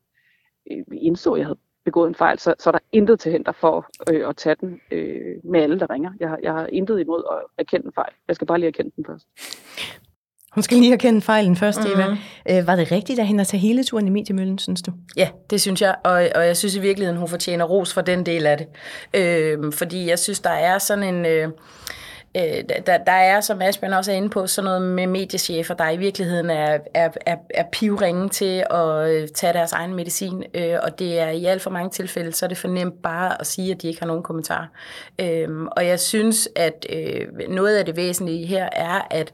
[0.70, 3.52] øh, indså, at jeg havde begået en fejl, så, så er der intet til henter
[3.52, 6.12] for øh, at tage den øh, med alle, der ringer.
[6.20, 8.12] Jeg, jeg har intet imod at erkende en fejl.
[8.28, 9.26] Jeg skal bare lige erkende den først.
[10.54, 12.16] Hun skal lige erkende fejlen først, mm-hmm.
[12.46, 12.58] Eva.
[12.60, 14.92] Øh, var det rigtigt af hende at tage hele turen i mediemøllen, synes du?
[15.16, 18.26] Ja, det synes jeg, og, og jeg synes i virkeligheden, hun fortjener ros for den
[18.26, 18.66] del af det.
[19.14, 21.26] Øh, fordi jeg synes, der er sådan en...
[21.26, 21.48] Øh,
[22.36, 25.90] øh, der, der er, som Asbjørn også er inde på, sådan noget med mediechefer, der
[25.90, 30.74] i virkeligheden er, er, er, er pivringe til at øh, tage deres egen medicin, øh,
[30.82, 33.46] og det er i alt for mange tilfælde, så er det for nemt bare at
[33.46, 34.68] sige, at de ikke har nogen kommentar.
[35.18, 39.32] Øh, og jeg synes, at øh, noget af det væsentlige her er, at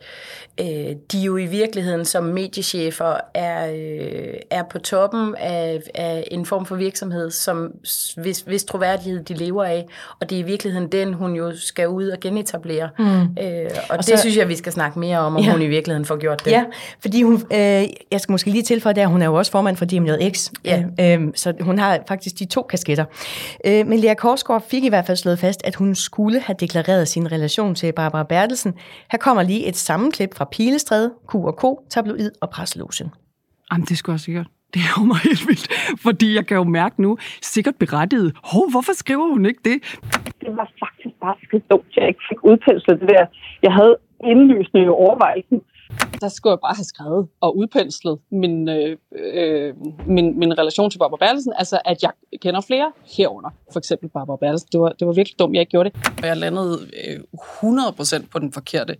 [0.61, 6.47] øh, de jo i virkeligheden som mediechefer er, øh, er på toppen af, af en
[6.47, 7.73] form for virksomhed, som
[8.17, 9.87] hvis, hvis troværdighed de lever af,
[10.21, 12.88] og det er i virkeligheden den, hun jo skal ud og genetablere.
[12.99, 13.05] Mm.
[13.05, 15.53] Øh, og, og det så, synes jeg, vi skal snakke mere om, om ja.
[15.53, 16.51] hun i virkeligheden får gjort det.
[16.51, 16.65] Ja,
[17.01, 17.59] fordi hun, øh,
[18.11, 20.83] jeg skal måske lige tilføje det, at hun er jo også formand for DMJX, ja.
[21.01, 23.05] øh, så hun har faktisk de to kasketter.
[23.67, 27.09] Øh, men Lea Korsgaard fik i hvert fald slået fast, at hun skulle have deklareret
[27.09, 28.75] sin relation til Barbara Bertelsen.
[29.11, 33.11] Her kommer lige et sammenklip fra Pilestræde, Q&K, Tabloid og Presselogen.
[33.73, 34.47] Jamen, det skulle også sikkert.
[34.75, 35.67] Det er jo mig helt vildt,
[36.07, 37.11] fordi jeg kan jo mærke nu,
[37.55, 39.79] sikkert berettiget, hov, hvorfor skriver hun ikke det?
[40.41, 43.27] Det var faktisk bare skidt dumt, jeg ikke fik udpenslet det der.
[43.63, 45.59] Jeg havde indlysende overvejelsen,
[46.21, 48.97] der skulle jeg bare have skrevet og udpenslet min, øh,
[49.35, 49.75] øh,
[50.07, 52.11] min, min relation til Barbara Bertelsen, altså at jeg
[52.43, 54.69] kender flere herunder, for eksempel Barbara Bertelsen.
[54.73, 56.13] Det var, det var virkelig dumt, jeg ikke gjorde det.
[56.23, 58.97] Og jeg landede øh, 100% på den forkerte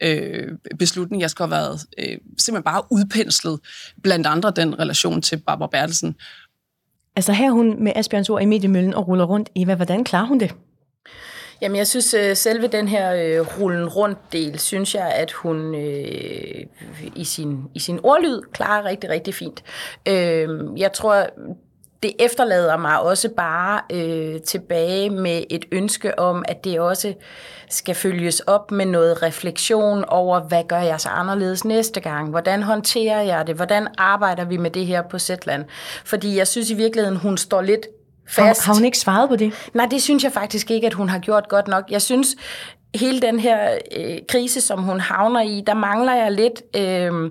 [0.00, 0.48] øh,
[0.78, 1.22] beslutning.
[1.22, 3.60] Jeg skulle have været øh, simpelthen bare udpenslet,
[4.02, 6.14] blandt andre den relation til Barbara Bertelsen.
[7.16, 9.50] Altså her er hun med Asbjørns ord i mediemøllen og ruller rundt.
[9.56, 10.54] Eva, hvordan klarer hun det?
[11.60, 15.74] Jamen, jeg synes, øh, selve den her øh, rullen rundt del, synes jeg, at hun
[15.74, 16.66] øh,
[17.16, 19.62] i, sin, i sin ordlyd klarer rigtig, rigtig fint.
[20.08, 21.26] Øh, jeg tror,
[22.02, 27.14] det efterlader mig også bare øh, tilbage med et ønske om, at det også
[27.70, 32.30] skal følges op med noget refleksion over, hvad gør jeg så anderledes næste gang?
[32.30, 33.56] Hvordan håndterer jeg det?
[33.56, 35.64] Hvordan arbejder vi med det her på Zetland?
[36.04, 37.86] Fordi jeg synes i virkeligheden, hun står lidt
[38.28, 38.64] fast.
[38.64, 39.70] Har, har hun ikke svaret på det?
[39.74, 41.84] Nej, det synes jeg faktisk ikke, at hun har gjort godt nok.
[41.90, 42.36] Jeg synes,
[42.94, 47.30] hele den her øh, krise, som hun havner i, der mangler jeg lidt øh,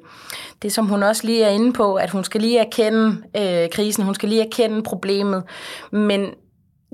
[0.61, 4.03] det, som hun også lige er inde på, at hun skal lige erkende øh, krisen,
[4.03, 5.43] hun skal lige erkende problemet,
[5.91, 6.29] men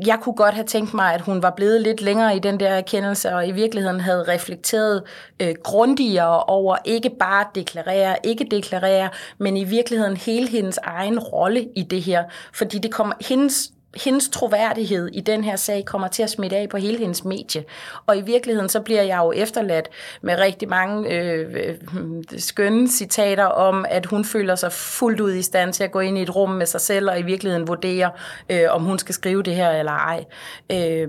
[0.06, 2.70] jeg kunne godt have tænkt mig, at hun var blevet lidt længere i den der
[2.70, 5.04] erkendelse, og i virkeligheden havde reflekteret
[5.42, 11.68] øh, grundigere over ikke bare deklarere, ikke deklarere, men i virkeligheden hele hendes egen rolle
[11.76, 12.24] i det her.
[12.54, 16.70] Fordi det kommer, hendes hendes troværdighed i den her sag kommer til at smitte af
[16.70, 17.64] på hele hendes medie.
[18.06, 19.90] Og i virkeligheden så bliver jeg jo efterladt
[20.22, 21.76] med rigtig mange øh, øh,
[22.38, 26.18] skønne citater om, at hun føler sig fuldt ud i stand til at gå ind
[26.18, 28.12] i et rum med sig selv og i virkeligheden vurdere,
[28.50, 30.26] øh, om hun skal skrive det her eller ej.
[30.72, 31.08] Øh,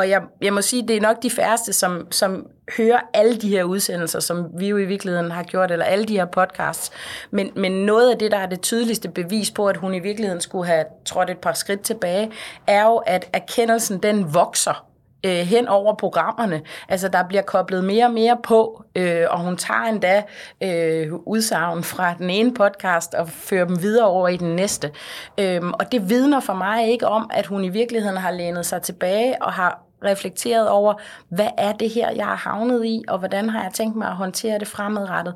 [0.00, 3.48] og jeg, jeg må sige, det er nok de færreste, som, som hører alle de
[3.48, 6.90] her udsendelser, som vi jo i virkeligheden har gjort, eller alle de her podcasts.
[7.30, 10.40] Men, men noget af det, der er det tydeligste bevis på, at hun i virkeligheden
[10.40, 12.32] skulle have trådt et par skridt tilbage,
[12.66, 14.90] er jo, at erkendelsen den vokser
[15.26, 16.62] øh, hen over programmerne.
[16.88, 20.22] Altså, der bliver koblet mere og mere på, øh, og hun tager endda
[20.62, 24.90] øh, udsagn fra den ene podcast og fører dem videre over i den næste.
[25.38, 28.82] Øh, og det vidner for mig ikke om, at hun i virkeligheden har lænet sig
[28.82, 30.94] tilbage og har reflekteret over,
[31.28, 34.16] hvad er det her, jeg har havnet i, og hvordan har jeg tænkt mig at
[34.16, 35.34] håndtere det fremadrettet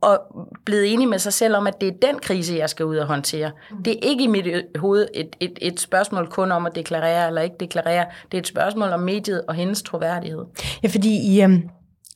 [0.00, 0.18] og
[0.64, 3.06] blevet enig med sig selv om, at det er den krise, jeg skal ud og
[3.06, 3.50] håndtere.
[3.84, 4.46] Det er ikke i mit
[4.76, 8.06] hoved et, et, et spørgsmål kun om at deklarere eller ikke deklarere.
[8.32, 10.44] Det er et spørgsmål om mediet og hendes troværdighed.
[10.82, 11.62] Ja, fordi i, um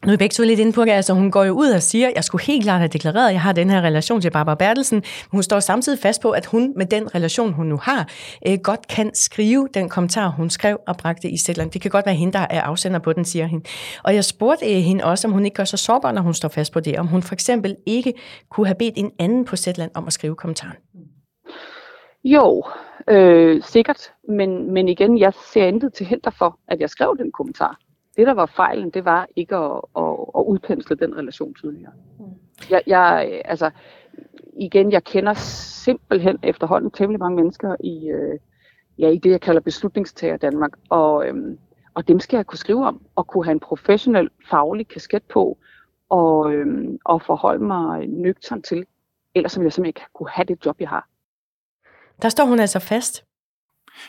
[0.07, 2.11] nu er begge to lidt inde på det, altså hun går jo ud og siger,
[2.15, 4.97] jeg skulle helt klart have deklareret, at jeg har den her relation til Barbara Bertelsen,
[4.97, 8.09] men hun står samtidig fast på, at hun med den relation, hun nu har,
[8.49, 11.71] øh, godt kan skrive den kommentar, hun skrev og bragte i Zetland.
[11.71, 13.65] Det kan godt være hende, der er afsender på den, siger hende.
[14.05, 16.49] Og jeg spurgte øh, hende også, om hun ikke gør sig sårbar, når hun står
[16.49, 18.13] fast på det, om hun for eksempel ikke
[18.51, 20.77] kunne have bedt en anden på Zetland om at skrive kommentaren.
[22.25, 22.65] Jo,
[23.09, 27.33] øh, sikkert, men, men igen, jeg ser intet til hinder for, at jeg skrev den
[27.33, 27.79] kommentar.
[28.17, 31.93] Det, der var fejlen, det var ikke at, at, at udpensle den relation tydeligere.
[32.19, 32.25] Mm.
[32.71, 33.71] Jeg, jeg, altså,
[34.57, 35.35] igen, jeg kender
[35.85, 38.39] simpelthen efterhånden temmelig mange mennesker i, øh,
[38.99, 41.59] ja, i det, jeg kalder beslutningstager Danmark, og, øhm,
[41.95, 45.59] og dem skal jeg kunne skrive om, og kunne have en professionel, faglig kasket på,
[46.09, 48.87] og, øhm, og forholde mig nøgtern til,
[49.35, 51.09] ellers ville jeg simpelthen ikke kunne have det job, jeg har.
[52.23, 53.25] Der står hun altså fast.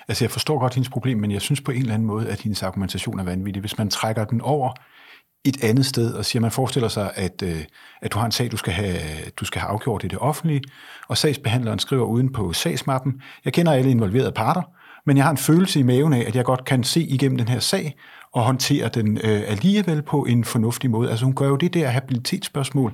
[0.07, 2.41] Altså, jeg forstår godt hendes problem, men jeg synes på en eller anden måde, at
[2.41, 3.59] hendes argumentation er vanvittig.
[3.59, 4.73] Hvis man trækker den over
[5.45, 7.63] et andet sted og siger, man forestiller sig, at, øh,
[8.01, 8.97] at du har en sag, du skal, have,
[9.37, 10.61] du skal have afgjort i det offentlige,
[11.07, 14.61] og sagsbehandleren skriver uden på sagsmappen, jeg kender alle involverede parter,
[15.05, 17.47] men jeg har en følelse i maven af, at jeg godt kan se igennem den
[17.47, 17.95] her sag
[18.33, 21.09] og håndtere den øh, alligevel på en fornuftig måde.
[21.09, 22.93] Altså hun gør jo det der habilitetsspørgsmål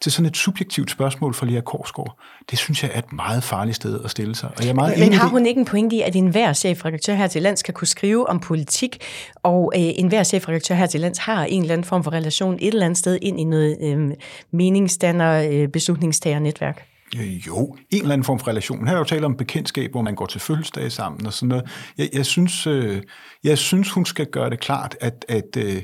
[0.00, 2.18] til sådan et subjektivt spørgsmål for Lea Korsgaard,
[2.50, 4.50] det synes jeg er et meget farligt sted at stille sig.
[4.56, 7.26] Og jeg er meget Men har hun ikke en pointe i, at enhver chefredaktør her
[7.26, 9.04] til lands skal kunne skrive om politik,
[9.42, 12.68] og øh, enhver chefredaktør her til lands har en eller anden form for relation et
[12.68, 14.10] eller andet sted ind i noget øh,
[14.52, 16.86] meningsstander, øh, beslutningstager netværk?
[17.16, 18.86] Øh, jo, en eller anden form for relation.
[18.86, 21.64] Her er jo tale om bekendtskab, hvor man går til fødselsdag sammen og sådan noget.
[21.98, 23.02] Jeg, jeg, synes, øh,
[23.44, 25.82] jeg synes, hun skal gøre det klart, at, at øh,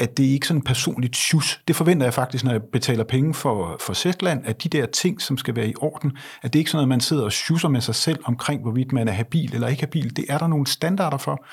[0.00, 1.60] at det ikke er sådan personligt tjus.
[1.68, 5.22] Det forventer jeg faktisk, når jeg betaler penge for, for Zetland, at de der ting,
[5.22, 7.68] som skal være i orden, at det ikke er sådan noget, man sidder og tjusser
[7.68, 10.16] med sig selv omkring, hvorvidt man er habil eller ikke habil.
[10.16, 11.44] Det er der nogle standarder for.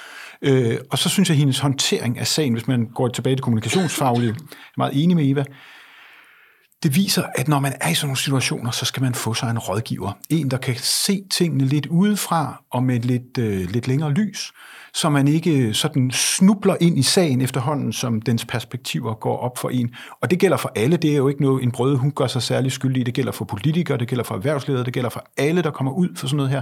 [0.42, 3.44] Øh, og så synes jeg, at hendes håndtering af sagen, hvis man går tilbage til
[3.44, 5.44] kommunikationsfaglige, jeg er meget enig med Eva,
[6.84, 9.50] det viser, at når man er i sådan nogle situationer, så skal man få sig
[9.50, 10.12] en rådgiver.
[10.30, 14.52] En, der kan se tingene lidt udefra og med lidt, øh, lidt længere lys,
[14.94, 19.70] så man ikke sådan snubler ind i sagen efterhånden, som dens perspektiver går op for
[19.70, 19.96] en.
[20.22, 20.98] Og det gælder for alle.
[20.98, 23.04] Det er jo ikke noget, en brøde hun gør sig særlig skyldig i.
[23.04, 26.10] Det gælder for politikere, det gælder for erhvervsledere, det gælder for alle, der kommer ud
[26.16, 26.62] for sådan noget her.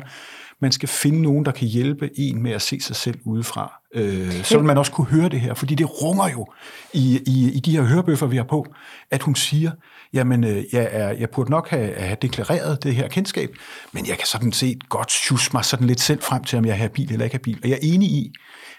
[0.61, 3.81] Man skal finde nogen, der kan hjælpe en med at se sig selv udefra.
[3.95, 6.47] Øh, så vil man også kunne høre det her, fordi det runger jo
[6.93, 8.65] i, i, i de her hørebøffer, vi har på,
[9.11, 9.71] at hun siger,
[10.13, 13.49] jamen, øh, jeg, er, jeg burde nok have, have deklareret det her kendskab,
[13.91, 16.77] men jeg kan sådan set godt sjusse mig sådan lidt selv frem til, om jeg
[16.77, 17.59] har bil eller ikke har bil.
[17.63, 18.31] Og jeg er enig i,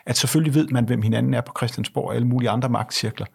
[0.06, 3.26] at selvfølgelig ved man, hvem hinanden er på Christiansborg og alle mulige andre magtcirkler,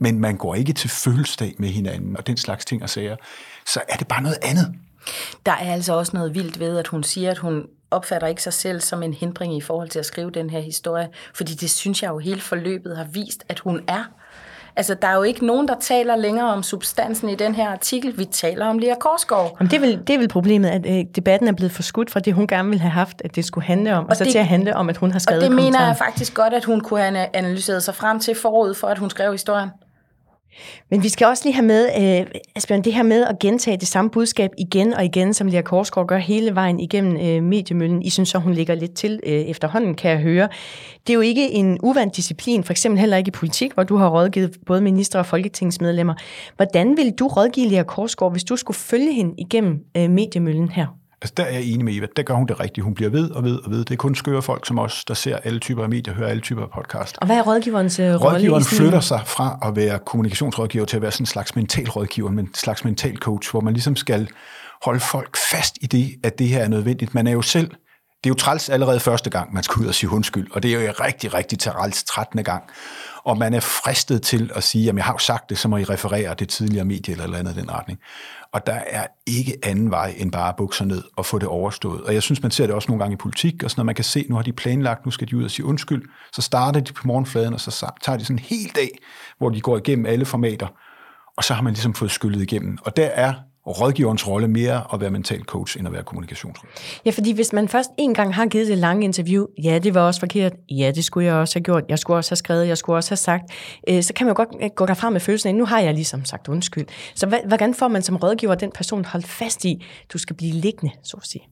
[0.00, 3.16] men man går ikke til fødselsdag med hinanden og den slags ting og sager.
[3.66, 4.74] Så er det bare noget andet.
[5.46, 8.52] Der er altså også noget vildt ved, at hun siger, at hun opfatter ikke sig
[8.52, 12.02] selv som en hindring i forhold til at skrive den her historie, fordi det synes
[12.02, 14.04] jeg jo hele forløbet har vist, at hun er.
[14.78, 18.18] Altså, der er jo ikke nogen, der taler længere om substansen i den her artikel.
[18.18, 19.56] Vi taler om Lea Korsgaard.
[19.60, 22.20] Jamen, det, er vel, det er vel problemet, at øh, debatten er blevet forskudt fra
[22.20, 24.32] det, hun gerne ville have haft, at det skulle handle om, og, og så det,
[24.32, 26.64] til at handle om, at hun har skrevet Og det mener jeg faktisk godt, at
[26.64, 29.68] hun kunne have analyseret sig frem til forud for, at hun skrev historien.
[30.90, 33.88] Men vi skal også lige have med, øh, Asbjørn, det her med at gentage det
[33.88, 38.02] samme budskab igen og igen, som Lea Korsgaard gør hele vejen igennem øh, mediemøllen.
[38.02, 40.48] I synes så, hun ligger lidt til øh, efterhånden, kan jeg høre.
[41.06, 43.96] Det er jo ikke en uvandt disciplin, for eksempel heller ikke i politik, hvor du
[43.96, 46.14] har rådgivet både minister og folketingsmedlemmer.
[46.56, 50.86] Hvordan vil du rådgive Lea Korsgaard, hvis du skulle følge hende igennem øh, mediemøllen her?
[51.22, 52.06] Altså der er jeg enig med Eva.
[52.16, 52.84] Der gør hun det rigtigt.
[52.84, 53.78] Hun bliver ved og ved og ved.
[53.78, 56.42] Det er kun skøre folk som os, der ser alle typer af medier, hører alle
[56.42, 57.18] typer af podcast.
[57.20, 58.16] Og hvad er rådgiverens rolle?
[58.16, 62.30] Rådgiveren flytter sig fra at være kommunikationsrådgiver til at være sådan en slags mental rådgiver,
[62.30, 64.28] en slags mental coach, hvor man ligesom skal
[64.84, 67.14] holde folk fast i det, at det her er nødvendigt.
[67.14, 67.70] Man er jo selv
[68.24, 70.74] det er jo træls allerede første gang, man skal ud og sige undskyld, og det
[70.74, 72.44] er jo rigtig, rigtig træls 13.
[72.44, 72.64] gang.
[73.28, 75.76] Og man er fristet til at sige, at jeg har jo sagt det, så må
[75.76, 77.98] I referere det tidligere medie eller eller andet i den retning.
[78.52, 81.48] Og der er ikke anden vej end bare at bukke sig ned og få det
[81.48, 82.02] overstået.
[82.02, 83.94] Og jeg synes, man ser det også nogle gange i politik, og sådan, når man
[83.94, 86.80] kan se, nu har de planlagt, nu skal de ud og sige undskyld, så starter
[86.80, 88.90] de på morgenfladen, og så tager de sådan en hel dag,
[89.38, 90.66] hvor de går igennem alle formater,
[91.36, 92.78] og så har man ligesom fået skyllet igennem.
[92.82, 93.34] Og der er
[93.68, 96.68] rådgiverens rolle mere at være mental coach, end at være kommunikationsråd.
[97.04, 100.00] Ja, fordi hvis man først en gang har givet det lange interview, ja, det var
[100.00, 102.78] også forkert, ja, det skulle jeg også have gjort, jeg skulle også have skrevet, jeg
[102.78, 103.44] skulle også have sagt,
[103.88, 105.94] øh, så kan man jo godt øh, gå derfra med følelsen af, nu har jeg
[105.94, 106.86] ligesom sagt undskyld.
[107.14, 110.94] Så hvordan får man som rådgiver den person holdt fast i, du skal blive liggende,
[111.02, 111.48] så at sige?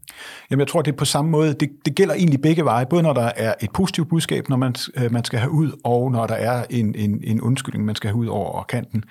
[0.51, 1.55] Jamen, jeg tror, det er på samme måde.
[1.55, 4.75] Det, det gælder egentlig begge veje, både når der er et positivt budskab, når man,
[4.97, 8.09] øh, man skal have ud, og når der er en, en, en undskyldning, man skal
[8.09, 9.05] have ud over kanten.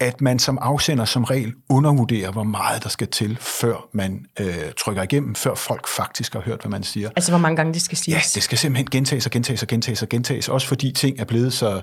[0.00, 4.54] At man som afsender som regel undervurderer, hvor meget der skal til, før man øh,
[4.78, 7.10] trykker igennem, før folk faktisk har hørt, hvad man siger.
[7.16, 8.14] Altså, hvor mange gange det skal siges?
[8.14, 11.24] Ja, det skal simpelthen gentages og gentages og gentages og gentages, også fordi ting er
[11.24, 11.80] blevet så...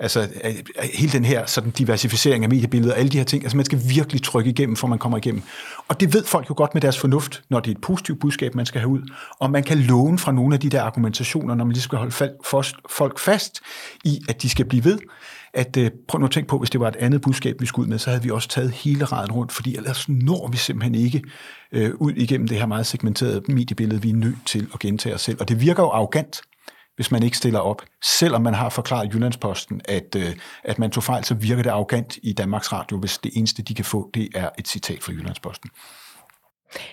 [0.00, 3.56] Altså, øh, øh, hele den her sådan diversificering af mediebilledet, alle de her ting, altså
[3.56, 5.42] man skal virkelig trykke igennem, for man kommer igennem.
[5.88, 8.54] Og det ved folk jo godt med deres fornuft, når det er et positivt budskab,
[8.54, 9.12] man skal have ud.
[9.38, 12.32] Og man kan låne fra nogle af de der argumentationer, når man lige skal holde
[12.90, 13.60] folk fast
[14.04, 14.98] i, at de skal blive ved
[15.54, 17.86] at øh, prøv nu at tænke på, hvis det var et andet budskab, vi skulle
[17.86, 20.94] ud med, så havde vi også taget hele raden rundt, fordi ellers når vi simpelthen
[20.94, 21.22] ikke
[21.72, 25.20] øh, ud igennem det her meget segmenterede mediebillede, vi er nødt til at gentage os
[25.20, 25.36] selv.
[25.40, 26.40] Og det virker jo arrogant,
[27.00, 27.82] hvis man ikke stiller op.
[28.02, 32.18] Selvom man har forklaret Jyllandsposten, at, øh, at man tog fejl, så virker det arrogant
[32.22, 35.70] i Danmarks Radio, hvis det eneste, de kan få, det er et citat fra Jyllandsposten.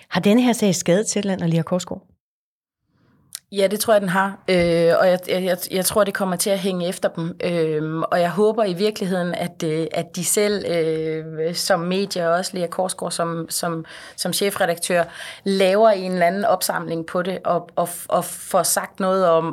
[0.08, 2.02] Har denne her sag skadet til og Lia Korsgaard?
[3.52, 4.38] Ja, det tror jeg, den har.
[4.48, 7.36] Øh, og jeg, jeg, jeg tror, det kommer til at hænge efter dem.
[7.44, 12.34] Øh, og jeg håber i virkeligheden, at, øh, at de selv øh, som medier, og
[12.34, 13.84] også Lea Korsgaard som, som,
[14.16, 15.04] som chefredaktør,
[15.44, 19.44] laver en eller anden opsamling på det, og, og, og får sagt noget om,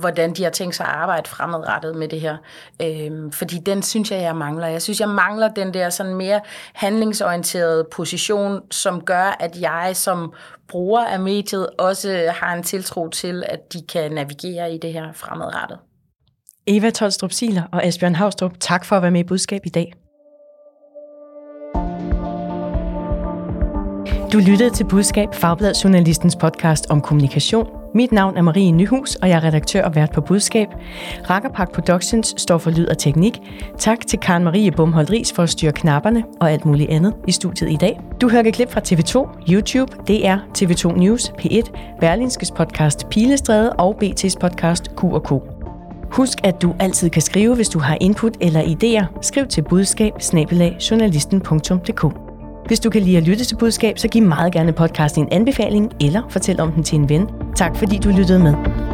[0.00, 2.36] hvordan de har tænkt sig at arbejde fremadrettet med det her.
[2.82, 4.66] Øh, fordi den synes jeg, jeg mangler.
[4.66, 6.40] Jeg synes, jeg mangler den der sådan mere
[6.72, 10.32] handlingsorienterede position, som gør, at jeg som
[10.68, 15.12] bruger af mediet også har en tiltro til, at de kan navigere i det her
[15.12, 15.78] fremadrettet.
[16.66, 19.92] Eva Tolstrup Siler og Asbjørn Havstrup, tak for at være med i budskab i dag.
[24.32, 27.77] Du lyttede til Budskab, Fagbladet Journalistens podcast om kommunikation.
[27.98, 30.68] Mit navn er Marie Nyhus, og jeg er redaktør og vært på Budskab.
[31.30, 33.40] Rakkerpark Productions står for lyd og teknik.
[33.78, 37.32] Tak til Karen Marie Bumholdt Ries for at styre knapperne og alt muligt andet i
[37.32, 38.00] studiet i dag.
[38.20, 44.38] Du hører klip fra TV2, YouTube, DR, TV2 News, P1, Berlinskes podcast Pilestræde og BT's
[44.40, 45.32] podcast Q&K.
[46.12, 49.20] Husk, at du altid kan skrive, hvis du har input eller idéer.
[49.22, 50.12] Skriv til budskab
[52.68, 55.92] hvis du kan lide at lytte til budskab, så giv meget gerne podcasten en anbefaling,
[56.00, 57.28] eller fortæl om den til en ven.
[57.56, 58.87] Tak fordi du lyttede med.